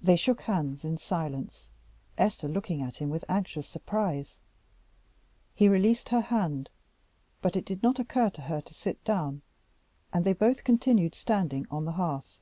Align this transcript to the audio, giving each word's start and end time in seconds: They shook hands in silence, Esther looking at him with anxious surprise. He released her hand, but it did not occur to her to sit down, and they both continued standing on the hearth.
They 0.00 0.14
shook 0.14 0.42
hands 0.42 0.84
in 0.84 0.96
silence, 0.96 1.70
Esther 2.16 2.46
looking 2.46 2.82
at 2.82 2.98
him 2.98 3.10
with 3.10 3.24
anxious 3.28 3.66
surprise. 3.66 4.38
He 5.56 5.66
released 5.68 6.10
her 6.10 6.20
hand, 6.20 6.70
but 7.42 7.56
it 7.56 7.64
did 7.64 7.82
not 7.82 7.98
occur 7.98 8.30
to 8.30 8.42
her 8.42 8.60
to 8.60 8.74
sit 8.74 9.02
down, 9.02 9.42
and 10.12 10.24
they 10.24 10.34
both 10.34 10.62
continued 10.62 11.16
standing 11.16 11.66
on 11.68 11.84
the 11.84 11.92
hearth. 11.98 12.38